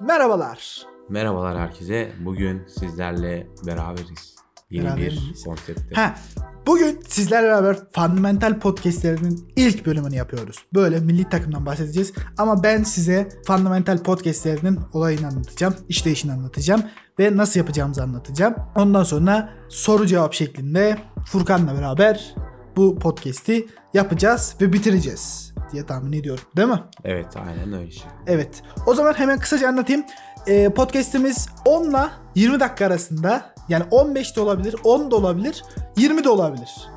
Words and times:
Merhabalar. 0.00 0.86
Merhabalar 1.08 1.58
herkese. 1.58 2.12
Bugün 2.20 2.62
sizlerle 2.66 3.46
beraberiz. 3.66 4.34
Yeni 4.70 4.84
Beraber 4.84 5.02
bir 5.02 5.34
konsepte. 5.44 5.94
Ha, 5.94 6.14
bugün 6.66 7.00
sizlerle 7.08 7.46
beraber 7.46 7.76
Fundamental 7.94 8.58
Podcast'lerinin 8.58 9.52
ilk 9.56 9.86
bölümünü 9.86 10.16
yapıyoruz. 10.16 10.56
Böyle 10.74 11.00
milli 11.00 11.28
takımdan 11.28 11.66
bahsedeceğiz. 11.66 12.12
Ama 12.38 12.62
ben 12.62 12.82
size 12.82 13.28
Fundamental 13.46 13.98
Podcast'lerinin 13.98 14.80
olayını 14.92 15.26
anlatacağım. 15.26 15.74
işleyişini 15.88 16.32
anlatacağım. 16.32 16.82
Ve 17.18 17.36
nasıl 17.36 17.60
yapacağımızı 17.60 18.02
anlatacağım. 18.02 18.54
Ondan 18.76 19.04
sonra 19.04 19.50
soru 19.68 20.06
cevap 20.06 20.32
şeklinde 20.34 20.98
Furkan'la 21.26 21.74
beraber 21.74 22.34
bu 22.76 22.98
podcast'i 22.98 23.68
yapacağız 23.94 24.56
ve 24.60 24.72
bitireceğiz 24.72 25.49
diye 25.72 25.86
tahmin 25.86 26.12
ediyorum. 26.12 26.44
Değil 26.56 26.68
mi? 26.68 26.82
Evet 27.04 27.26
aynen 27.36 27.72
öyle 27.80 27.90
şey. 27.90 28.06
Evet. 28.26 28.62
O 28.86 28.94
zaman 28.94 29.12
hemen 29.12 29.38
kısaca 29.38 29.68
anlatayım. 29.68 30.04
Ee, 30.46 30.68
podcast'imiz 30.68 31.48
10 31.64 31.90
ile 31.90 31.98
20 32.34 32.60
dakika 32.60 32.86
arasında. 32.86 33.42
Yani 33.68 33.84
15 33.90 34.36
de 34.36 34.40
olabilir, 34.40 34.76
10 34.84 35.10
da 35.10 35.16
olabilir, 35.16 35.64
20 35.96 36.24
de 36.24 36.28
olabilir. 36.28 36.88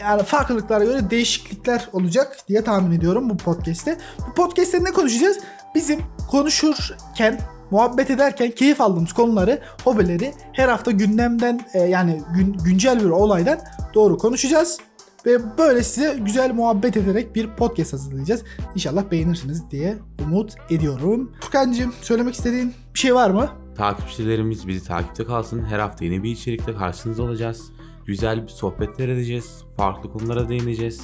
Yani 0.00 0.22
farklılıklara 0.22 0.84
göre 0.84 1.10
değişiklikler 1.10 1.88
olacak 1.92 2.36
diye 2.48 2.64
tahmin 2.64 2.98
ediyorum 2.98 3.30
bu 3.30 3.36
podcast'te. 3.36 3.98
Bu 4.28 4.34
podcast'te 4.34 4.84
ne 4.84 4.90
konuşacağız? 4.90 5.38
Bizim 5.74 6.00
konuşurken, 6.30 7.40
muhabbet 7.70 8.10
ederken 8.10 8.50
keyif 8.50 8.80
aldığımız 8.80 9.12
konuları, 9.12 9.60
hobileri 9.84 10.34
her 10.52 10.68
hafta 10.68 10.90
gündemden 10.90 11.60
e, 11.74 11.78
yani 11.78 12.22
gün- 12.34 12.56
güncel 12.64 13.00
bir 13.00 13.10
olaydan 13.10 13.58
doğru 13.94 14.18
konuşacağız. 14.18 14.78
Ve 15.26 15.58
böyle 15.58 15.82
size 15.82 16.18
güzel 16.20 16.54
muhabbet 16.54 16.96
ederek 16.96 17.34
bir 17.34 17.56
podcast 17.56 17.92
hazırlayacağız. 17.92 18.42
İnşallah 18.74 19.10
beğenirsiniz 19.10 19.70
diye 19.70 19.98
umut 20.24 20.54
ediyorum. 20.70 21.32
Furkan'cığım 21.40 21.92
söylemek 22.00 22.34
istediğin 22.34 22.74
bir 22.94 22.98
şey 22.98 23.14
var 23.14 23.30
mı? 23.30 23.50
Takipçilerimiz 23.76 24.68
bizi 24.68 24.86
takipte 24.86 25.24
kalsın. 25.24 25.64
Her 25.64 25.78
hafta 25.78 26.04
yeni 26.04 26.22
bir 26.22 26.30
içerikle 26.30 26.76
karşınızda 26.76 27.22
olacağız. 27.22 27.62
Güzel 28.06 28.42
bir 28.42 28.48
sohbetler 28.48 29.08
edeceğiz. 29.08 29.62
Farklı 29.76 30.12
konulara 30.12 30.48
değineceğiz. 30.48 31.00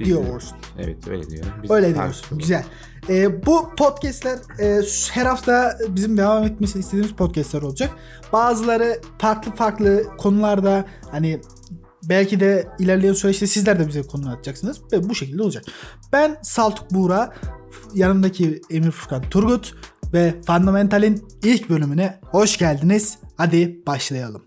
Biz- 0.00 0.06
Diyoruz. 0.06 0.54
Evet 0.78 1.08
öyle 1.08 1.30
diyorum. 1.30 1.50
Biz 1.62 1.70
Öyle 1.70 1.94
kalın. 1.94 2.14
Güzel. 2.32 2.64
Ee, 3.08 3.46
bu 3.46 3.74
podcastler 3.76 4.38
e, 4.60 4.80
her 5.10 5.26
hafta 5.26 5.78
bizim 5.88 6.16
devam 6.16 6.44
etmesini 6.44 6.80
istediğimiz 6.80 7.12
podcastler 7.12 7.62
olacak. 7.62 7.90
Bazıları 8.32 9.00
farklı 9.18 9.52
farklı 9.52 10.04
konularda 10.18 10.84
hani 11.10 11.40
belki 12.08 12.40
de 12.40 12.68
ilerleyen 12.78 13.12
süreçte 13.12 13.46
sizler 13.46 13.78
de 13.78 13.88
bize 13.88 14.02
konu 14.02 14.30
atacaksınız 14.30 14.80
ve 14.92 15.08
bu 15.08 15.14
şekilde 15.14 15.42
olacak. 15.42 15.64
Ben 16.12 16.36
Saltuk 16.42 16.90
Buğra, 16.90 17.34
yanımdaki 17.94 18.60
Emir 18.70 18.90
Furkan 18.90 19.22
Turgut 19.30 19.74
ve 20.12 20.34
Fundamental'in 20.46 21.28
ilk 21.42 21.70
bölümüne 21.70 22.20
hoş 22.22 22.58
geldiniz. 22.58 23.18
Hadi 23.36 23.82
başlayalım. 23.86 24.45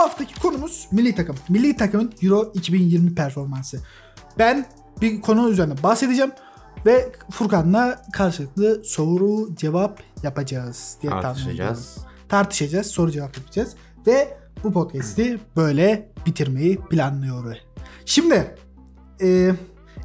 Haftaki 0.00 0.40
konumuz 0.40 0.88
milli 0.92 1.14
takım. 1.14 1.36
Milli 1.48 1.76
takımın 1.76 2.12
Euro 2.22 2.52
2020 2.54 3.14
performansı. 3.14 3.80
Ben 4.38 4.66
bir 5.00 5.20
konu 5.20 5.50
üzerine 5.50 5.82
bahsedeceğim 5.82 6.32
ve 6.86 7.12
Furkan'la 7.30 8.02
karşılıklı 8.12 8.84
soru 8.84 9.54
cevap 9.56 10.02
yapacağız 10.22 10.96
diye. 11.02 11.12
Tartışacağız. 11.12 11.98
Tartışacağız, 12.28 12.86
soru 12.86 13.10
cevap 13.10 13.36
yapacağız 13.36 13.74
ve 14.06 14.36
bu 14.64 14.72
podcast'i 14.72 15.40
böyle 15.56 16.12
bitirmeyi 16.26 16.76
planlıyoruz. 16.76 17.58
Şimdi 18.04 18.54
e, 19.22 19.52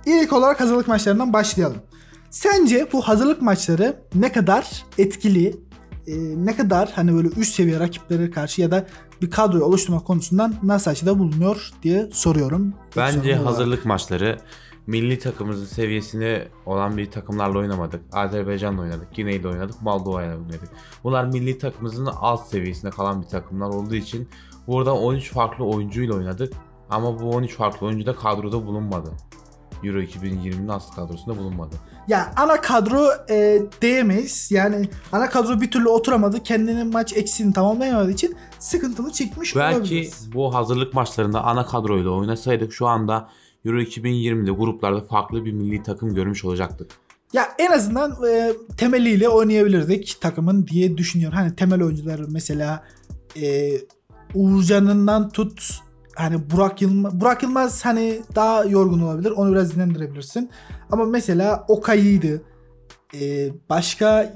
ilk 0.05 0.33
olarak 0.33 0.59
hazırlık 0.59 0.87
maçlarından 0.87 1.33
başlayalım. 1.33 1.81
Sence 2.29 2.87
bu 2.93 3.01
hazırlık 3.01 3.41
maçları 3.41 3.99
ne 4.15 4.31
kadar 4.31 4.85
etkili, 4.97 5.47
e, 6.07 6.13
ne 6.45 6.55
kadar 6.55 6.91
hani 6.95 7.13
böyle 7.13 7.27
üst 7.27 7.55
seviye 7.55 7.79
rakiplere 7.79 8.31
karşı 8.31 8.61
ya 8.61 8.71
da 8.71 8.87
bir 9.21 9.29
kadroyu 9.29 9.63
oluşturmak 9.63 10.05
konusundan 10.05 10.55
nasıl 10.63 10.91
açıda 10.91 11.19
bulunuyor 11.19 11.71
diye 11.83 12.09
soruyorum. 12.13 12.73
Bence 12.97 13.33
olarak. 13.33 13.45
hazırlık 13.45 13.85
maçları 13.85 14.37
milli 14.87 15.19
takımımızın 15.19 15.65
seviyesine 15.65 16.47
olan 16.65 16.97
bir 16.97 17.11
takımlarla 17.11 17.59
oynamadık. 17.59 18.01
Azerbaycan'la 18.13 18.81
oynadık, 18.81 19.15
Güney'de 19.15 19.47
oynadık, 19.47 19.81
Moldova'yla 19.81 20.35
oynadık. 20.35 20.69
Bunlar 21.03 21.25
milli 21.25 21.57
takımımızın 21.57 22.05
alt 22.05 22.47
seviyesinde 22.47 22.91
kalan 22.91 23.21
bir 23.21 23.27
takımlar 23.27 23.67
olduğu 23.67 23.95
için 23.95 24.29
burada 24.67 24.95
13 24.95 25.31
farklı 25.31 25.65
oyuncuyla 25.65 26.15
oynadık. 26.15 26.53
Ama 26.89 27.19
bu 27.19 27.29
13 27.29 27.55
farklı 27.55 27.87
oyuncu 27.87 28.05
da 28.05 28.15
kadroda 28.15 28.65
bulunmadı. 28.65 29.11
Euro 29.85 30.01
2020'nin 30.01 30.67
asıl 30.67 30.93
kadrosunda 30.93 31.37
bulunmadı. 31.37 31.75
Ya 32.07 32.33
ana 32.35 32.61
kadro 32.61 33.07
e, 33.29 33.61
diyemeyiz. 33.81 34.51
Yani 34.51 34.89
ana 35.11 35.29
kadro 35.29 35.61
bir 35.61 35.71
türlü 35.71 35.89
oturamadı. 35.89 36.43
Kendinin 36.43 36.87
maç 36.87 37.17
eksiğini 37.17 37.53
tamamlayamadığı 37.53 38.11
için 38.11 38.35
sıkıntılı 38.59 39.11
çıkmış 39.11 39.55
Belki 39.55 39.77
olabiliriz. 39.77 40.33
bu 40.33 40.55
hazırlık 40.55 40.93
maçlarında 40.93 41.43
ana 41.43 41.65
kadroyla 41.65 42.09
oynasaydık 42.09 42.73
şu 42.73 42.87
anda 42.87 43.29
Euro 43.65 43.81
2020'de 43.81 44.51
gruplarda 44.51 45.01
farklı 45.01 45.45
bir 45.45 45.51
milli 45.51 45.83
takım 45.83 46.15
görmüş 46.15 46.45
olacaktık. 46.45 46.91
Ya 47.33 47.47
en 47.59 47.71
azından 47.71 48.11
e, 48.29 48.53
temeliyle 48.77 49.29
oynayabilirdik 49.29 50.17
takımın 50.21 50.67
diye 50.67 50.97
düşünüyorum. 50.97 51.37
Hani 51.37 51.55
temel 51.55 51.83
oyuncular 51.83 52.21
mesela 52.29 52.83
e, 53.41 53.71
Uğurcan'ından 54.33 55.29
tut 55.29 55.84
hani 56.15 56.51
Burak 56.51 56.81
Yılmaz, 56.81 57.21
Burak 57.21 57.43
Yılmaz 57.43 57.85
hani 57.85 58.21
daha 58.35 58.65
yorgun 58.65 59.01
olabilir. 59.01 59.31
Onu 59.31 59.51
biraz 59.51 59.75
dinlendirebilirsin. 59.75 60.49
Ama 60.91 61.05
mesela 61.05 61.65
Okay'ıydı. 61.67 62.41
E, 63.13 63.49
başka 63.69 64.35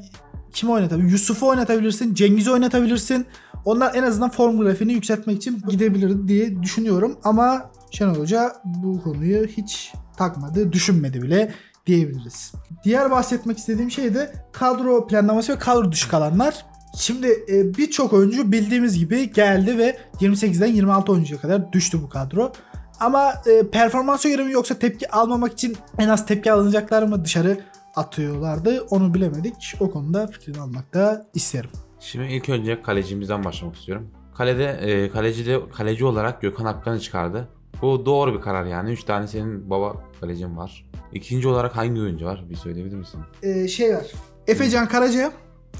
kim 0.53 0.69
oynatabilir? 0.69 1.11
Yusuf'u 1.11 1.47
oynatabilirsin. 1.47 2.13
Cengiz'i 2.13 2.51
oynatabilirsin. 2.51 3.25
Onlar 3.65 3.95
en 3.95 4.03
azından 4.03 4.29
form 4.29 4.57
grafiğini 4.57 4.93
yükseltmek 4.93 5.37
için 5.37 5.61
gidebilir 5.69 6.27
diye 6.27 6.63
düşünüyorum. 6.63 7.17
Ama 7.23 7.71
Şenol 7.91 8.15
Hoca 8.15 8.53
bu 8.65 9.03
konuyu 9.03 9.47
hiç 9.47 9.93
takmadı, 10.17 10.73
düşünmedi 10.73 11.21
bile 11.21 11.51
diyebiliriz. 11.85 12.53
Diğer 12.83 13.11
bahsetmek 13.11 13.57
istediğim 13.57 13.91
şey 13.91 14.13
de 14.13 14.33
kadro 14.51 15.07
planlaması 15.07 15.53
ve 15.53 15.59
kadro 15.59 15.91
dışı 15.91 16.09
kalanlar. 16.09 16.65
Şimdi 16.97 17.27
e, 17.27 17.77
birçok 17.77 18.13
oyuncu 18.13 18.51
bildiğimiz 18.51 18.99
gibi 18.99 19.33
geldi 19.33 19.77
ve 19.77 19.97
28'den 20.21 20.67
26 20.67 21.11
oyuncuya 21.11 21.41
kadar 21.41 21.73
düştü 21.73 22.01
bu 22.03 22.09
kadro. 22.09 22.51
Ama 22.99 23.33
e, 23.45 23.67
performansa 23.67 24.29
göre 24.29 24.43
mi 24.43 24.51
yoksa 24.51 24.79
tepki 24.79 25.11
almamak 25.11 25.53
için 25.53 25.77
en 25.97 26.09
az 26.09 26.25
tepki 26.25 26.51
alınacaklar 26.51 27.03
mı 27.03 27.25
dışarı 27.25 27.59
atıyorlardı 27.95 28.81
onu 28.89 29.13
bilemedik. 29.13 29.75
O 29.79 29.91
konuda 29.91 30.27
fikrini 30.27 30.61
almak 30.61 30.93
da 30.93 31.27
isterim. 31.33 31.69
Şimdi 31.99 32.33
ilk 32.33 32.49
önce 32.49 32.81
kalecimizden 32.81 33.43
başlamak 33.43 33.75
istiyorum. 33.75 34.07
Kalede 34.35 34.65
e, 34.65 35.09
kalecide 35.09 35.69
kaleci 35.69 36.05
olarak 36.05 36.41
Gökhan 36.41 36.65
Akkan'ı 36.65 36.99
çıkardı. 36.99 37.49
Bu 37.81 38.05
doğru 38.05 38.33
bir 38.33 38.41
karar 38.41 38.65
yani. 38.65 38.91
3 38.91 39.03
tane 39.03 39.27
senin 39.27 39.69
baba 39.69 39.95
kalecin 40.21 40.57
var. 40.57 40.85
İkinci 41.13 41.47
olarak 41.47 41.77
hangi 41.77 42.01
oyuncu 42.01 42.25
var? 42.25 42.45
Bir 42.49 42.55
söyleyebilir 42.55 42.95
misin? 42.95 43.19
E, 43.43 43.67
şey 43.67 43.95
var. 43.95 44.05
Efecan 44.47 44.87
Karaca, 44.87 45.31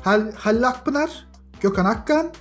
Hal 0.04 0.32
Halil 0.32 0.68
Akpınar, 0.68 1.28
Gökhan 1.62 1.86
Akkan 1.86 2.32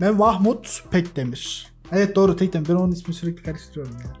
ve 0.00 0.10
Mahmut 0.10 0.84
Pekdemir. 0.90 1.68
Evet 1.92 2.16
doğru 2.16 2.36
Tekdemir. 2.36 2.68
Ben 2.68 2.74
onun 2.74 2.92
ismini 2.92 3.14
sürekli 3.16 3.42
karıştırıyorum 3.42 3.94
ya. 4.04 4.12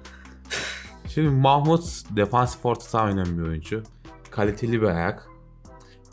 Şimdi 1.08 1.28
Mahmut 1.28 1.84
defansif 2.16 2.66
orta 2.66 2.84
saha 2.84 3.04
oynayan 3.06 3.38
bir 3.38 3.42
oyuncu. 3.42 3.82
Kaliteli 4.30 4.82
bir 4.82 4.86
ayak. 4.86 5.26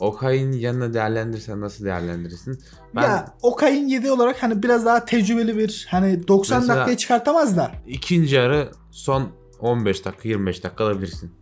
Okay'ın 0.00 0.52
yanına 0.52 0.94
değerlendirsen 0.94 1.60
nasıl 1.60 1.84
değerlendirirsin? 1.84 2.58
Ben 2.94 3.02
Ya 3.02 3.34
Okay'ın 3.42 3.88
7 3.88 4.10
olarak 4.10 4.42
hani 4.42 4.62
biraz 4.62 4.84
daha 4.86 5.04
tecrübeli 5.04 5.56
bir 5.56 5.86
hani 5.90 6.28
90 6.28 6.60
Mesela- 6.60 6.76
dakikaya 6.78 6.96
çıkartamaz 6.96 7.56
da. 7.56 7.72
ikinci 7.86 8.34
yarı 8.34 8.70
son 8.90 9.28
15 9.60 10.04
dakika 10.04 10.28
25 10.28 10.64
dakika 10.64 10.84
alabilirsin. 10.84 11.32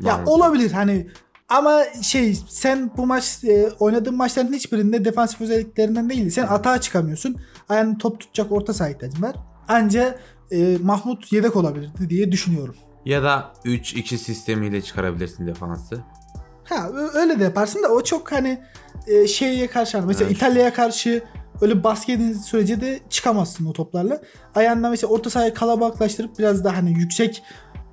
Ya 0.00 0.12
Mahmut. 0.12 0.28
olabilir 0.28 0.70
hani 0.72 1.10
ama 1.50 1.84
şey 2.02 2.34
sen 2.48 2.90
bu 2.96 3.06
maç 3.06 3.44
e, 3.44 3.68
oynadığın 3.78 4.16
maçların 4.16 4.52
hiçbirinde 4.52 5.04
defansif 5.04 5.40
özelliklerinden 5.40 6.10
değil. 6.10 6.30
Sen 6.30 6.46
atağa 6.46 6.80
çıkamıyorsun. 6.80 7.36
Yani 7.70 7.98
top 7.98 8.20
tutacak 8.20 8.52
orta 8.52 8.74
saha 8.74 8.88
ihtiyacın 8.88 9.22
var. 9.22 9.36
Anca 9.68 10.18
e, 10.50 10.76
Mahmut 10.82 11.32
yedek 11.32 11.56
olabilirdi 11.56 12.10
diye 12.10 12.32
düşünüyorum. 12.32 12.74
Ya 13.04 13.22
da 13.22 13.52
3-2 13.64 14.16
sistemiyle 14.16 14.82
çıkarabilirsin 14.82 15.46
defansı. 15.46 16.00
Ha 16.64 16.90
öyle 17.14 17.40
de 17.40 17.44
yaparsın 17.44 17.82
da 17.82 17.88
o 17.88 18.02
çok 18.04 18.32
hani 18.32 18.58
e, 19.06 19.26
şeye 19.26 19.66
karşı 19.66 19.98
hani 19.98 20.06
mesela 20.06 20.26
Evet. 20.26 20.36
İtalya'ya 20.36 20.72
karşı 20.72 21.22
öyle 21.60 21.84
baskı 21.84 22.10
yediğin 22.10 22.32
sürece 22.32 22.80
de 22.80 23.00
çıkamazsın 23.10 23.66
o 23.66 23.72
toplarla. 23.72 24.20
Ayağında 24.54 24.90
mesela 24.90 25.12
orta 25.12 25.30
sahayı 25.30 25.54
kalabalıklaştırıp 25.54 26.38
biraz 26.38 26.64
daha 26.64 26.76
hani 26.76 26.92
yüksek 26.98 27.42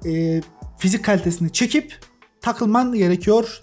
e, 0.06 0.42
fizik 0.77 1.06
kalitesini 1.06 1.51
çekip 1.54 2.00
takılman 2.48 2.94
gerekiyor 2.94 3.60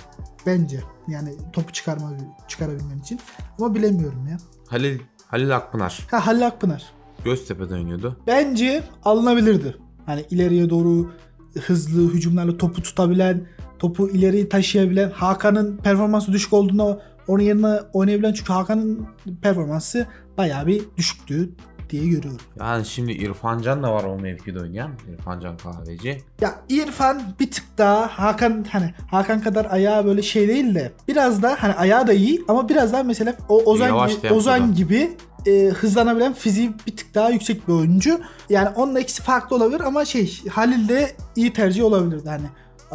bence. 0.47 0.81
Yani 1.09 1.31
topu 1.53 1.73
çıkarma 1.73 2.11
çıkarabilmen 2.49 2.99
için. 2.99 3.21
Ama 3.59 3.75
bilemiyorum 3.75 4.29
ya. 4.31 4.37
Halil 4.69 4.99
Halil 5.27 5.57
Akpınar 5.57 6.07
Ha 6.11 6.27
Halil 6.27 6.47
Akpınar. 6.47 6.85
Göztepe'de 7.25 7.75
oynuyordu. 7.75 8.17
Bence 8.27 8.83
alınabilirdi. 9.05 9.77
Hani 10.07 10.25
ileriye 10.31 10.71
doğru 10.71 11.13
hızlı 11.67 12.15
hücumlarla 12.15 12.57
topu 12.57 12.83
tutabilen, 12.83 13.47
topu 13.79 14.09
ileri 14.11 14.49
taşıyabilen, 14.49 15.11
Hakan'ın 15.11 15.77
performansı 15.77 16.33
düşük 16.33 16.53
olduğunda 16.53 17.03
onun 17.29 17.43
yerine 17.43 17.81
oynayabilen 17.93 18.33
çünkü 18.33 18.53
Hakan'ın 18.53 19.07
performansı 19.43 20.07
bayağı 20.39 20.67
bir 20.67 20.83
düşüktü 20.97 21.51
diye 22.01 22.07
görüyorum. 22.07 22.41
Yani 22.61 22.85
şimdi 22.85 23.13
İrfan 23.13 23.63
Can 23.63 23.83
da 23.83 23.95
var 23.95 24.05
o 24.05 24.19
mevkide 24.19 24.61
oynayan. 24.61 24.91
İrfan 25.13 25.41
Can 25.41 25.57
Kahveci. 25.57 26.23
Ya 26.41 26.55
İrfan 26.69 27.23
bir 27.41 27.51
tık 27.51 27.65
daha 27.79 28.07
Hakan 28.07 28.67
hani 28.71 28.95
Hakan 29.11 29.41
kadar 29.41 29.67
ayağı 29.71 30.05
böyle 30.05 30.23
şey 30.23 30.49
değil 30.49 30.75
de 30.75 30.93
biraz 31.09 31.43
da 31.43 31.57
hani 31.59 31.75
ayağı 31.75 32.07
da 32.07 32.13
iyi 32.13 32.45
ama 32.49 32.69
biraz 32.69 32.93
daha 32.93 33.03
mesela 33.03 33.35
o 33.49 33.63
Ozan 33.65 33.89
Yavaş 33.89 34.11
gibi, 34.11 34.21
tempoda. 34.21 34.39
Ozan 34.39 34.75
gibi 34.75 35.17
e, 35.47 35.69
hızlanabilen 35.69 36.33
fiziği 36.33 36.73
bir 36.87 36.97
tık 36.97 37.15
daha 37.15 37.31
yüksek 37.31 37.69
bir 37.69 37.73
oyuncu. 37.73 38.21
Yani 38.51 38.69
onunla 38.69 39.01
ikisi 39.01 39.23
farklı 39.23 39.57
olabilir 39.57 39.81
ama 39.81 40.05
şey 40.05 40.41
Halil 40.51 40.89
de 40.89 41.17
iyi 41.37 41.53
tercih 41.53 41.85
olabilirdi 41.85 42.29
hani. 42.29 42.47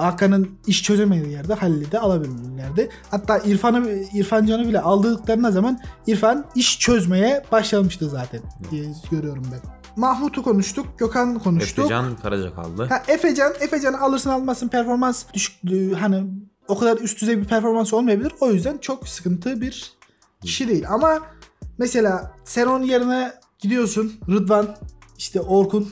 Hakan'ın 0.04 0.50
iş 0.68 0.84
çözemediği 0.84 1.32
yerde 1.32 1.54
Halil'i 1.54 1.92
de 1.92 2.00
alabilirlerdi. 2.00 2.90
Hatta 3.12 3.38
İrfan'ı 3.38 3.90
İrfan 4.14 4.46
Can'ı 4.46 4.68
bile 4.68 4.82
aldıklarına 4.82 5.52
zaman 5.52 5.80
İrfan 6.08 6.46
iş 6.56 6.80
çözmeye 6.80 7.44
başlamıştı 7.52 8.10
zaten 8.10 8.42
diye 8.72 8.86
görüyorum 9.12 9.46
ben. 9.52 9.60
Mahmut'u 9.96 10.44
konuştuk, 10.44 11.00
Gökhan 11.00 11.40
konuştuk. 11.40 11.86
Efecan 11.86 12.16
Karaca 12.16 12.56
kaldı. 12.56 12.86
Ha 12.90 13.04
Efecan, 13.08 13.54
Efecan'ı 13.60 14.02
alırsın 14.02 14.30
almasın 14.30 14.68
performans 14.68 15.24
düşüklüğü 15.34 15.96
hani 15.96 16.24
o 16.68 16.80
kadar 16.80 16.98
üst 16.98 17.22
düzey 17.22 17.38
bir 17.38 17.46
performans 17.46 17.94
olmayabilir. 17.94 18.32
O 18.40 18.52
yüzden 18.52 18.78
çok 18.78 19.08
sıkıntı 19.08 19.62
bir 19.62 19.94
kişi 20.42 20.68
değil. 20.68 20.86
Ama 20.90 21.20
mesela 21.78 22.32
sen 22.44 22.66
onun 22.66 22.84
yerine 22.84 23.34
gidiyorsun 23.60 24.14
Rıdvan, 24.30 24.76
işte 25.18 25.42
Orkun, 25.42 25.90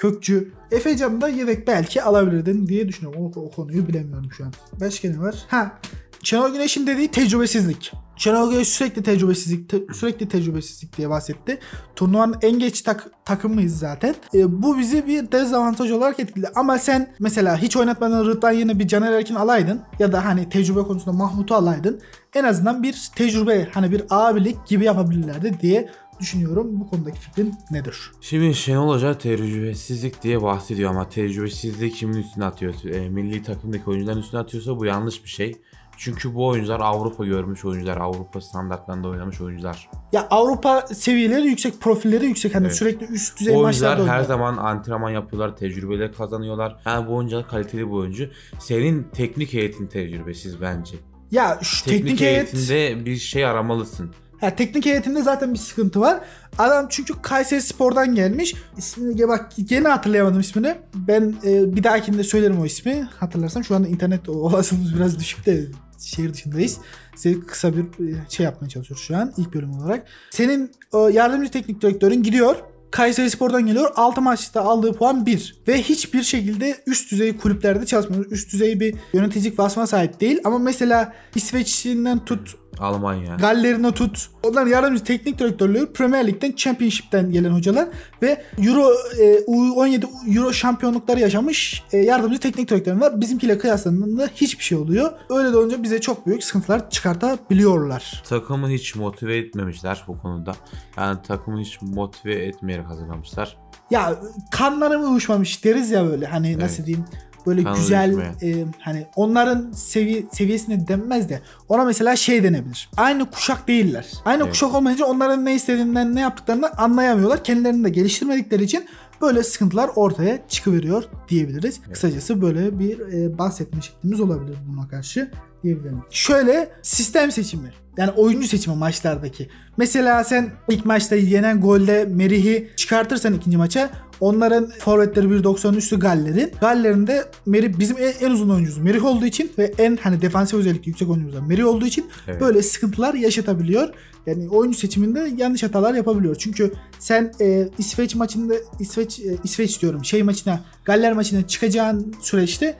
Kökçü. 0.00 0.52
Efecan'ı 0.70 1.20
da 1.20 1.28
yedek 1.28 1.66
belki 1.66 2.02
alabilirdin 2.02 2.66
diye 2.66 2.88
düşünüyorum. 2.88 3.32
O, 3.36 3.40
o 3.40 3.50
konuyu 3.50 3.88
bilemiyorum 3.88 4.30
şu 4.36 4.44
an. 4.44 4.52
Başka 4.80 5.08
ne 5.08 5.18
var? 5.20 5.34
Ha 5.48 5.78
Şenol 6.22 6.52
Güneş'in 6.52 6.86
dediği 6.86 7.08
tecrübesizlik. 7.08 7.92
Şenol 8.16 8.50
Güneş 8.50 8.68
sürekli 8.68 9.02
tecrübesizlik, 9.02 9.68
te- 9.68 9.94
sürekli 9.94 10.28
tecrübesizlik 10.28 10.96
diye 10.96 11.10
bahsetti. 11.10 11.58
Turnuvanın 11.96 12.36
en 12.42 12.58
geç 12.58 12.82
tak- 12.82 13.10
takımıyız 13.24 13.78
zaten. 13.78 14.14
E, 14.34 14.62
bu 14.62 14.78
bizi 14.78 15.06
bir 15.06 15.32
dezavantaj 15.32 15.90
olarak 15.90 16.20
etkiledi. 16.20 16.50
Ama 16.54 16.78
sen 16.78 17.14
mesela 17.20 17.56
hiç 17.56 17.76
oynatmadan 17.76 18.24
Rıdvan 18.24 18.52
yerine 18.52 18.78
bir 18.78 18.88
Caner 18.88 19.12
Erkin 19.12 19.34
alaydın 19.34 19.80
ya 19.98 20.12
da 20.12 20.24
hani 20.24 20.48
tecrübe 20.48 20.80
konusunda 20.82 21.16
Mahmut'u 21.16 21.54
alaydın. 21.54 22.00
En 22.34 22.44
azından 22.44 22.82
bir 22.82 23.10
tecrübe 23.16 23.68
hani 23.74 23.90
bir 23.90 24.02
abilik 24.10 24.66
gibi 24.66 24.84
yapabilirlerdi 24.84 25.60
diye 25.60 25.88
düşünüyorum. 26.20 26.80
Bu 26.80 26.90
konudaki 26.90 27.18
fikrin 27.20 27.54
nedir? 27.70 28.10
Şimdi 28.20 28.54
Şenol 28.54 28.94
Hoca 28.94 29.18
tecrübesizlik 29.18 30.22
diye 30.22 30.42
bahsediyor 30.42 30.90
ama 30.90 31.08
tecrübesizliği 31.08 31.90
kimin 31.92 32.16
üstüne 32.16 32.44
atıyor? 32.44 32.74
E, 32.84 33.08
milli 33.08 33.42
takımdaki 33.42 33.90
oyuncuların 33.90 34.20
üstüne 34.20 34.40
atıyorsa 34.40 34.78
bu 34.78 34.84
yanlış 34.84 35.24
bir 35.24 35.28
şey. 35.28 35.54
Çünkü 35.96 36.34
bu 36.34 36.46
oyuncular 36.46 36.80
Avrupa 36.80 37.24
görmüş 37.26 37.64
oyuncular, 37.64 37.96
Avrupa 37.96 38.40
standartlarında 38.40 39.08
oynamış 39.08 39.40
oyuncular. 39.40 39.88
Ya 40.12 40.26
Avrupa 40.30 40.80
seviyeleri 40.86 41.46
yüksek, 41.46 41.80
profilleri 41.80 42.26
yüksek. 42.26 42.54
Hani 42.54 42.66
Evet. 42.66 42.76
sürekli 42.76 43.06
üst 43.06 43.40
düzey 43.40 43.54
Bu 43.54 43.62
maçlarda 43.62 43.88
oyuncular 43.96 44.14
her 44.14 44.20
oynuyor. 44.20 44.28
zaman 44.28 44.56
antrenman 44.56 45.10
yapıyorlar, 45.10 45.56
tecrübeler 45.56 46.12
kazanıyorlar. 46.12 46.76
Yani 46.86 47.06
bu 47.08 47.16
oyuncular 47.16 47.48
kaliteli 47.48 47.86
bir 47.86 47.92
oyuncu. 47.92 48.30
Senin 48.58 49.06
teknik 49.12 49.52
heyetin 49.52 49.86
tecrübesiz 49.86 50.60
bence. 50.60 50.96
Ya 51.30 51.58
şu 51.62 51.84
Teknik, 51.84 52.02
teknik, 52.02 52.20
heyet 52.20 52.52
heyetinde 52.54 53.06
bir 53.06 53.16
şey 53.16 53.46
aramalısın. 53.46 54.10
Ha, 54.40 54.56
teknik 54.56 54.86
heyetinde 54.86 55.22
zaten 55.22 55.54
bir 55.54 55.58
sıkıntı 55.58 56.00
var. 56.00 56.20
Adam 56.58 56.86
çünkü 56.90 57.22
Kayseri 57.22 57.62
Spor'dan 57.62 58.14
gelmiş. 58.14 58.54
İsmini 58.78 59.28
bak 59.28 59.52
gene 59.64 59.88
hatırlayamadım 59.88 60.40
ismini. 60.40 60.74
Ben 60.94 61.34
e, 61.44 61.76
bir 61.76 61.84
dahakinde 61.84 62.24
söylerim 62.24 62.60
o 62.60 62.66
ismi. 62.66 63.08
Hatırlarsam 63.18 63.64
şu 63.64 63.74
anda 63.74 63.88
internet 63.88 64.28
olasılığımız 64.28 64.94
biraz 64.96 65.18
düşük 65.18 65.46
de 65.46 65.66
şehir 65.98 66.32
dışındayız. 66.32 66.78
Size 67.16 67.40
kısa 67.40 67.72
bir 67.76 67.82
e, 67.82 68.14
şey 68.28 68.44
yapmaya 68.44 68.68
çalışıyoruz 68.68 69.06
şu 69.06 69.16
an 69.16 69.32
ilk 69.36 69.54
bölüm 69.54 69.72
olarak. 69.72 70.06
Senin 70.30 70.72
e, 70.94 70.98
yardımcı 70.98 71.50
teknik 71.50 71.82
direktörün 71.82 72.22
gidiyor. 72.22 72.56
Kayseri 72.90 73.30
Spor'dan 73.30 73.66
geliyor. 73.66 73.90
6 73.96 74.20
maçta 74.20 74.62
aldığı 74.62 74.92
puan 74.92 75.26
1. 75.26 75.62
Ve 75.68 75.82
hiçbir 75.82 76.22
şekilde 76.22 76.76
üst 76.86 77.12
düzey 77.12 77.36
kulüplerde 77.36 77.86
çalışmıyor. 77.86 78.30
Üst 78.30 78.52
düzey 78.52 78.80
bir 78.80 78.94
yöneticilik 79.12 79.58
vasfına 79.58 79.86
sahip 79.86 80.20
değil. 80.20 80.40
Ama 80.44 80.58
mesela 80.58 81.14
İsveç'inden 81.34 82.24
tut 82.24 82.54
Almanya. 82.80 83.36
Gallerine 83.36 83.92
tut. 83.92 84.30
Onların 84.42 84.70
yardımcı 84.70 85.04
teknik 85.04 85.38
direktörlüğü 85.38 85.92
Premier 85.92 86.26
Lig'den 86.26 86.52
Championship'ten 86.52 87.30
gelen 87.32 87.50
hocalar 87.50 87.88
ve 88.22 88.44
Euro 88.58 88.92
e, 89.20 89.24
U17 89.44 90.04
Euro 90.36 90.52
şampiyonlukları 90.52 91.20
yaşamış 91.20 91.82
e, 91.92 91.98
yardımcı 91.98 92.38
teknik 92.40 92.70
direktörler 92.70 93.00
var. 93.00 93.20
Bizimkiyle 93.20 93.58
kıyaslandığında 93.58 94.28
hiçbir 94.34 94.64
şey 94.64 94.78
oluyor. 94.78 95.12
Öyle 95.30 95.52
de 95.52 95.56
olunca 95.56 95.82
bize 95.82 96.00
çok 96.00 96.26
büyük 96.26 96.44
sıkıntılar 96.44 96.90
çıkartabiliyorlar. 96.90 98.22
Takımı 98.28 98.68
hiç 98.68 98.94
motive 98.96 99.36
etmemişler 99.36 100.04
bu 100.08 100.18
konuda. 100.18 100.52
Yani 100.96 101.18
takımı 101.26 101.60
hiç 101.60 101.82
motive 101.82 102.34
etmeyerek 102.34 102.86
hazırlamışlar. 102.86 103.56
Ya 103.90 104.16
kanları 104.50 104.98
mı 104.98 105.06
uyuşmamış 105.10 105.64
deriz 105.64 105.90
ya 105.90 106.06
böyle 106.06 106.26
hani 106.26 106.58
nasıl 106.58 106.76
Evet. 106.76 106.86
diyeyim 106.86 107.06
böyle 107.46 107.64
Kan 107.64 107.74
güzel 107.74 108.18
e, 108.42 108.64
hani 108.80 109.06
onların 109.16 109.72
sevi 109.72 110.26
seviyesine 110.32 110.88
denmez 110.88 111.28
de 111.28 111.40
ona 111.68 111.84
mesela 111.84 112.16
şey 112.16 112.44
denebilir. 112.44 112.90
Aynı 112.96 113.30
kuşak 113.30 113.68
değiller. 113.68 114.06
Aynı 114.24 114.42
Evet. 114.42 114.52
kuşak 114.52 114.74
olmayınca 114.74 115.04
onların 115.04 115.44
ne 115.44 115.54
istediğinden 115.54 116.14
ne 116.14 116.20
yaptıklarını 116.20 116.70
anlayamıyorlar. 116.70 117.44
Kendilerini 117.44 117.84
de 117.84 117.88
geliştirmedikleri 117.88 118.64
için 118.64 118.86
böyle 119.20 119.42
sıkıntılar 119.42 119.90
ortaya 119.96 120.38
çıkıveriyor 120.48 121.04
diyebiliriz. 121.28 121.80
Kısacası 121.92 122.42
böyle 122.42 122.78
bir 122.78 123.00
e, 123.00 123.38
bahsetme 123.38 123.82
şeklimiz 123.82 124.20
olabilir 124.20 124.56
buna 124.68 124.88
karşı 124.88 125.30
diyebilirim. 125.62 126.02
Şöyle 126.10 126.70
sistem 126.82 127.32
seçimi. 127.32 127.72
Yani 127.96 128.10
oyuncu 128.10 128.48
seçimi 128.48 128.76
maçlardaki. 128.76 129.48
Mesela 129.76 130.24
sen 130.24 130.50
ilk 130.68 130.86
maçta 130.86 131.16
yenen 131.16 131.60
golde 131.60 132.04
Merih'i 132.04 132.70
çıkartırsan 132.76 133.34
ikinci 133.34 133.56
maça 133.56 133.90
onların 134.20 134.70
forvetleri 134.78 135.26
1.90 135.26 135.76
üstü 135.76 135.98
Galler'in. 135.98 136.50
Galler'in 136.60 137.06
de 137.06 137.24
Merih 137.46 137.78
bizim 137.78 137.96
en, 137.98 138.12
en 138.26 138.30
uzun 138.30 138.50
oyuncumuz 138.50 138.78
Merih 138.78 139.04
olduğu 139.04 139.26
için 139.26 139.52
ve 139.58 139.72
en 139.78 139.96
hani 139.96 140.22
defansif 140.22 140.58
özellikle 140.58 140.90
yüksek 140.90 141.08
oyuncumuz 141.08 141.36
da 141.36 141.40
Merih 141.40 141.66
olduğu 141.66 141.86
için 141.86 142.06
Evet. 142.28 142.40
böyle 142.40 142.62
sıkıntılar 142.62 143.14
yaşatabiliyor. 143.14 143.88
Yani 144.26 144.48
oyuncu 144.48 144.78
seçiminde 144.78 145.32
yanlış 145.36 145.62
hatalar 145.62 145.94
yapabiliyor. 145.94 146.36
Çünkü 146.38 146.72
sen 146.98 147.32
e, 147.40 147.68
İsveç 147.78 148.14
maçında 148.14 148.54
İsveç 148.80 149.20
e, 149.20 149.36
İsveç 149.44 149.82
diyorum 149.82 150.04
şey 150.04 150.22
maçına 150.22 150.60
Galler 150.84 151.12
maçına 151.12 151.46
çıkacağın 151.46 152.14
süreçte 152.20 152.66
e, 152.66 152.76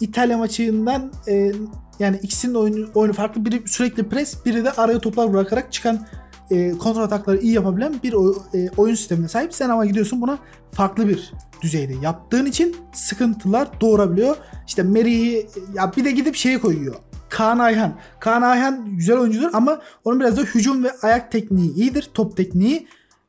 İtalya 0.00 0.38
maçından 0.38 1.12
e, 1.28 1.52
yani 1.98 2.20
ikisinin 2.22 2.54
oyunu, 2.54 2.88
oyunu 2.94 3.12
farklı. 3.12 3.44
Biri 3.44 3.62
sürekli 3.66 4.08
pres, 4.08 4.46
biri 4.46 4.64
de 4.64 4.72
araya 4.72 4.98
toplar 4.98 5.32
bırakarak 5.32 5.72
çıkan 5.72 6.06
e, 6.50 6.70
kontra 6.78 7.02
atakları 7.02 7.38
iyi 7.38 7.52
yapabilen 7.52 7.94
bir 8.02 8.12
oy- 8.12 8.36
e, 8.54 8.68
oyun 8.76 8.94
sistemine 8.94 9.28
sahip. 9.28 9.54
Sen 9.54 9.68
ama 9.68 9.86
gidiyorsun 9.86 10.20
buna 10.20 10.38
farklı 10.72 11.08
bir 11.08 11.32
düzeyde 11.62 11.94
yaptığın 12.02 12.46
için 12.46 12.76
sıkıntılar 12.92 13.68
doğurabiliyor. 13.80 14.36
İşte 14.66 14.82
Merih'i 14.82 15.46
ya 15.74 15.92
bir 15.96 16.04
de 16.04 16.10
gidip 16.10 16.34
şeye 16.34 16.60
koyuyor. 16.60 16.94
Kaan 17.28 17.58
Ayhan. 17.58 17.92
Kaan 18.20 18.42
Ayhan 18.42 18.96
güzel 18.96 19.16
oyuncudur 19.18 19.50
ama 19.52 19.78
onun 20.04 20.20
biraz 20.20 20.36
da 20.36 20.40
hücum 20.42 20.84
ve 20.84 20.90
ayak 21.02 21.32
tekniği 21.32 21.74
iyidir. 21.74 22.10
Top 22.14 22.36
tekniği. 22.36 22.86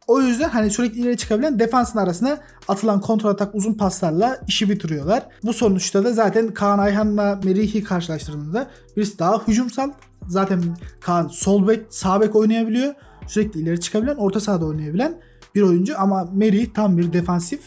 O 0.07 0.21
yüzden 0.21 0.49
hani 0.49 0.69
sürekli 0.69 0.99
ileri 0.99 1.17
çıkabilen 1.17 1.59
defansın 1.59 1.99
arasına 1.99 2.37
atılan 2.67 3.01
kontra 3.01 3.29
atak 3.29 3.55
uzun 3.55 3.73
paslarla 3.73 4.39
işi 4.47 4.69
bitiriyorlar. 4.69 5.23
Bu 5.43 5.53
sonuçta 5.53 6.03
da 6.03 6.13
zaten 6.13 6.53
Kaan 6.53 6.79
Ayhan'la 6.79 7.39
Merih'i 7.43 7.83
karşılaştırdığında 7.83 8.67
birisi 8.97 9.19
daha 9.19 9.47
hücumsal. 9.47 9.91
Zaten 10.27 10.63
Kaan 10.99 11.27
sol 11.27 11.67
bek, 11.67 11.85
sağ 11.89 12.21
bek 12.21 12.35
oynayabiliyor. 12.35 12.93
Sürekli 13.27 13.59
ileri 13.59 13.79
çıkabilen, 13.79 14.15
orta 14.15 14.39
sahada 14.39 14.65
oynayabilen 14.65 15.15
bir 15.55 15.61
oyuncu 15.61 15.99
ama 15.99 16.29
Merih 16.33 16.73
tam 16.73 16.97
bir 16.97 17.13
defansif, 17.13 17.61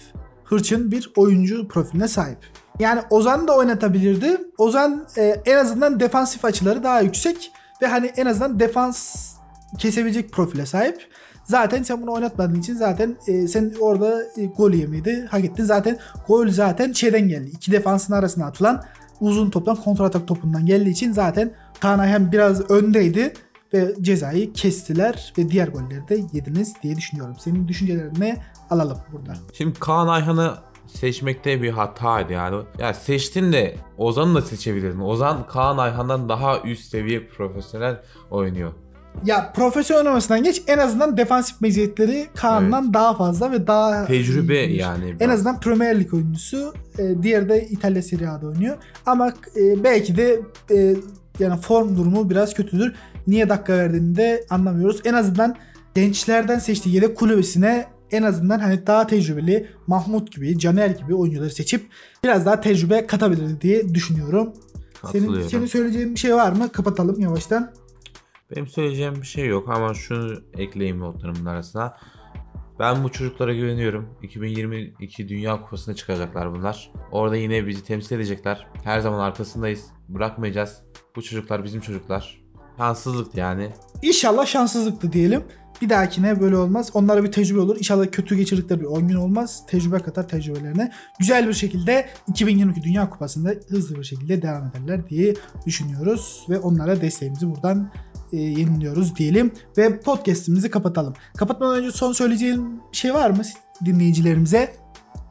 hırçın 0.45 0.91
bir 0.91 1.13
oyuncu 1.17 1.69
profiline 1.69 2.09
sahip. 2.09 2.39
Yani 2.79 3.01
Ozan 3.11 3.49
da 3.49 3.57
oynatabilirdi. 3.57 4.41
Ozan 4.59 5.07
e, 5.17 5.43
en 5.47 5.57
azından 5.57 6.01
defansif 6.01 6.45
açıları 6.45 6.83
daha 6.83 7.01
yüksek 7.01 7.53
ve 7.83 7.87
hani 7.87 8.07
en 8.07 8.27
azından 8.27 8.61
defans 8.61 9.31
kesebilecek 9.79 10.33
profile 10.33 10.67
sahip. 10.67 11.09
Zaten 11.45 11.83
sen 11.83 12.03
bunu 12.03 12.13
oynatmadığın 12.13 12.61
için 12.61 12.75
zaten 12.75 13.17
e, 13.27 13.49
sen 13.49 13.73
orada 13.81 14.23
e, 14.37 14.47
gol 14.47 14.73
yemeyi 14.73 15.05
de 15.05 15.27
hak 15.31 15.45
ettin. 15.45 15.65
Zaten 15.65 15.99
gol 16.29 16.49
zaten 16.49 16.93
şeyden 16.93 17.29
geldi. 17.29 17.51
İki 17.53 17.73
defansın 17.73 18.13
arasına 18.13 18.47
atılan 18.47 18.85
uzun 19.21 19.51
toptan 19.51 19.77
kontra 19.77 20.05
atak 20.05 20.29
topundan 20.29 20.67
geldiği 20.67 20.91
için 20.91 21.13
zaten 21.13 21.53
Kaan 21.81 21.99
Ayhan 21.99 22.33
biraz 22.33 22.71
öndeydi 22.71 23.33
ve 23.75 23.95
cezayı 24.01 24.53
kestiler 24.53 25.33
ve 25.39 25.49
diğer 25.49 25.69
golleri 25.69 26.09
de 26.09 26.21
yediniz 26.33 26.75
diye 26.83 26.97
düşünüyorum. 26.97 27.37
Senin 27.39 27.69
düşüncelerini 27.69 28.37
alalım 28.71 28.99
burada. 29.13 29.35
Şimdi 29.53 29.79
Kaan 29.79 30.09
Ayhan'ı 30.09 30.55
seçmekte 30.87 31.63
bir 31.63 31.71
hataydı 31.71 32.33
yani. 32.33 32.57
Ya 32.79 32.95
seçtin 32.95 33.53
de 33.53 33.77
Ozan'ı 33.99 34.35
da 34.35 34.43
seçebilirdin. 34.43 35.01
Ozan 35.01 35.47
Kaan 35.47 35.79
Ayhan'dan 35.79 36.29
daha 36.29 36.61
üst 36.61 36.91
seviye 36.91 37.27
profesyonel 37.27 38.01
oynuyor. 38.31 38.73
Ya 39.25 39.53
profesyonel 39.53 40.01
oynamasından 40.01 40.43
geç 40.43 40.63
en 40.67 40.79
azından 40.79 41.17
defansif 41.17 41.61
meziyetleri 41.61 42.27
Kaan'dan 42.35 42.95
daha 42.95 43.17
fazla 43.17 43.53
ve 43.53 43.67
daha 43.67 44.07
Tecrübe 44.07 44.65
iyi. 44.65 44.79
yani. 44.79 45.17
En 45.21 45.29
azından 45.29 45.61
Premier 45.61 46.01
Lig 46.01 46.15
oyuncusu. 46.15 46.75
E, 46.99 47.23
diğeri 47.23 47.49
de 47.49 47.67
İtalya 47.69 48.03
Serie 48.03 48.27
A'da 48.27 48.47
oynuyor. 48.47 48.77
Ama 49.07 49.33
e, 49.57 49.85
belki 49.85 50.17
de 50.17 50.41
e, 50.71 50.97
yani 51.39 51.61
form 51.61 51.97
durumu 51.97 52.31
biraz 52.31 52.55
kötüdür. 52.55 52.95
Niye 53.27 53.49
dakika 53.49 53.73
verdiğini 53.73 54.17
de 54.17 54.45
anlamıyoruz. 54.51 55.01
En 55.05 55.15
azından 55.15 55.57
gençlerden 55.95 56.59
seçtiği 56.59 56.95
yedek 56.95 57.17
kulübesine 57.17 57.87
en 58.11 58.23
azından 58.23 58.59
hani 58.59 58.87
daha 58.87 59.07
tecrübeli 59.07 59.67
Mahmut 59.87 60.33
gibi, 60.33 60.59
Caner 60.59 60.91
gibi 60.91 61.15
oyuncuları 61.15 61.51
seçip 61.51 61.87
biraz 62.25 62.47
daha 62.47 62.61
tecrübe 62.61 63.07
katabilir 63.07 63.61
diye 63.61 63.95
düşünüyorum. 63.95 64.53
Senin, 65.13 65.43
senin 65.43 65.67
söyleyeceğin 65.67 66.15
bir 66.15 66.19
şey 66.19 66.35
var 66.35 66.53
mı? 66.53 66.73
Kapatalım 66.73 67.21
yavaştan. 67.21 67.73
Benim 68.51 68.67
söyleyeceğim 68.67 69.15
bir 69.15 69.27
şey 69.27 69.47
yok 69.47 69.69
ama 69.69 69.95
şunu 69.95 70.43
ekleyeyim 70.55 71.01
notlarımın 71.01 71.47
arasına. 71.47 71.97
Ben 72.79 73.05
bu 73.05 73.13
çocuklara 73.13 73.55
güveniyorum. 73.55 74.09
2022 74.23 75.29
Dünya 75.29 75.61
Kupası'na 75.63 75.95
çıkacaklar 75.95 76.55
bunlar. 76.55 76.93
Orada 77.13 77.37
yine 77.37 77.67
bizi 77.67 77.85
temsil 77.85 78.17
edecekler. 78.17 78.67
Her 78.85 79.01
zaman 79.01 79.19
arkasındayız. 79.19 79.87
Bırakmayacağız. 80.09 80.83
Bu 81.17 81.23
çocuklar 81.23 81.65
bizim 81.65 81.81
çocuklar. 81.81 82.44
Şanssızlık 82.79 83.35
yani. 83.35 83.71
İnşallah 84.03 84.47
şanssızlıktı 84.47 85.13
diyelim. 85.13 85.45
Bir 85.83 85.89
dahakine 85.89 86.41
böyle 86.41 86.57
olmaz. 86.57 86.91
Onlara 86.95 87.25
bir 87.25 87.33
tecrübe 87.33 87.61
olur. 87.61 87.77
İnşallah 87.77 88.07
kötü 88.13 88.37
geçirdikleri 88.37 88.81
bir 88.81 88.87
10 88.87 89.09
gün 89.09 89.15
olmaz. 89.15 89.63
Tecrübe 89.67 89.99
katar 89.99 90.29
tecrübelerine. 90.29 90.93
Güzel 91.19 91.49
bir 91.49 91.53
şekilde 91.53 92.09
2022 92.29 92.83
Dünya 92.83 93.11
Kupası'nda 93.11 93.55
hızlı 93.69 93.97
bir 93.97 94.05
şekilde 94.05 94.43
devam 94.43 94.67
ederler 94.67 95.09
diye 95.09 95.35
düşünüyoruz. 95.67 96.47
Ve 96.49 96.59
onlara 96.59 97.01
desteğimizi 97.01 97.51
buradan 97.51 97.91
e, 98.33 98.37
yeniliyoruz 98.37 99.17
diyelim. 99.17 99.53
Ve 99.79 100.01
podcast'imizi 100.01 100.71
kapatalım. 100.71 101.15
Kapatmadan 101.37 101.79
önce 101.79 101.91
son 101.91 102.13
söyleyeceğim 102.13 102.81
şey 102.93 103.15
var 103.15 103.31
mı 103.31 103.43
dinleyicilerimize? 103.85 104.84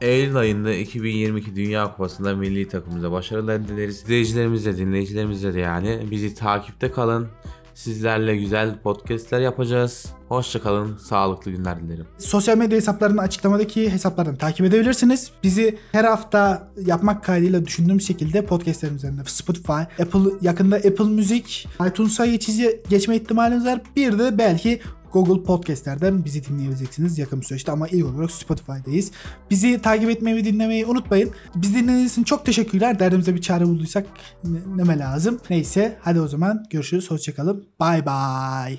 Eylül 0.04 0.36
ayında 0.36 0.74
2022 0.74 1.56
Dünya 1.56 1.92
Kupası'nda 1.92 2.34
milli 2.34 2.68
takımımıza 2.68 3.12
başarılar 3.12 3.68
dileriz. 3.68 4.02
İzleyicilerimize, 4.02 4.76
dinleyicilerimize 4.76 5.54
de 5.54 5.60
yani 5.60 6.00
bizi 6.10 6.34
takipte 6.34 6.90
kalın. 6.90 7.28
Sizlerle 7.74 8.36
güzel 8.36 8.78
podcastler 8.78 9.40
yapacağız. 9.40 10.06
Hoşçakalın, 10.28 10.96
sağlıklı 10.96 11.50
günler 11.50 11.80
dilerim. 11.80 12.06
Sosyal 12.18 12.56
medya 12.56 12.76
hesaplarını 12.76 13.20
açıklamadaki 13.20 13.90
hesaplardan 13.90 14.36
takip 14.36 14.66
edebilirsiniz. 14.66 15.30
Bizi 15.42 15.78
her 15.92 16.04
hafta 16.04 16.68
yapmak 16.86 17.24
kaydıyla 17.24 17.66
düşündüğüm 17.66 18.00
şekilde 18.00 18.46
podcastlerim 18.46 18.96
üzerinde 18.96 19.22
Spotify, 19.26 19.72
Apple 19.72 20.30
yakında 20.40 20.76
Apple 20.76 21.04
Müzik, 21.04 21.68
iTunes'a 21.88 22.26
geçici, 22.26 22.80
geçme 22.88 23.16
ihtimaliniz 23.16 23.66
var. 23.66 23.80
Bir 23.96 24.18
de 24.18 24.38
belki 24.38 24.80
Google 25.14 25.42
Podcast'lerden 25.42 26.24
bizi 26.24 26.44
dinleyebileceksiniz 26.44 27.18
yakın 27.18 27.40
bir 27.40 27.46
süreçte 27.46 27.72
ama 27.72 27.88
ilk 27.88 28.06
olarak 28.06 28.30
Spotify'dayız. 28.30 29.10
Bizi 29.50 29.82
takip 29.82 30.10
etmeyi 30.10 30.36
ve 30.36 30.44
dinlemeyi 30.44 30.86
unutmayın. 30.86 31.30
Biz 31.54 31.74
dinlediğiniz 31.74 32.12
için 32.12 32.24
çok 32.24 32.46
teşekkürler. 32.46 32.98
Derdimize 32.98 33.34
bir 33.34 33.40
çare 33.40 33.66
bulduysak 33.66 34.06
ne, 34.44 34.58
neme 34.76 34.98
lazım. 34.98 35.40
Neyse 35.50 35.98
hadi 36.00 36.20
o 36.20 36.28
zaman 36.28 36.64
görüşürüz. 36.70 37.10
Hoşçakalın. 37.10 37.66
Bye 37.80 38.06
bye. 38.06 38.78